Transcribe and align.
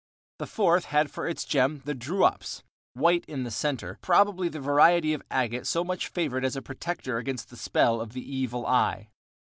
The 0.39 0.47
fourth 0.47 0.85
had 0.85 1.11
for 1.11 1.27
its 1.27 1.45
gem 1.45 1.83
the 1.85 1.93
druops, 1.93 2.63
"white 2.95 3.23
in 3.27 3.43
the 3.43 3.51
centre," 3.51 3.99
probably 4.01 4.49
the 4.49 4.59
variety 4.59 5.13
of 5.13 5.21
agate 5.29 5.67
so 5.67 5.83
much 5.83 6.07
favored 6.07 6.43
as 6.43 6.55
a 6.55 6.61
protector 6.63 7.19
against 7.19 7.51
the 7.51 7.55
spell 7.55 8.01
of 8.01 8.13
the 8.13 8.35
Evil 8.35 8.65
Eye. 8.65 9.09